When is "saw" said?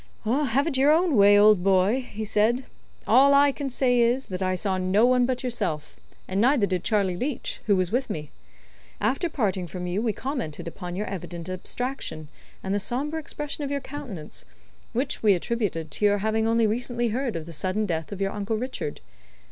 4.55-4.79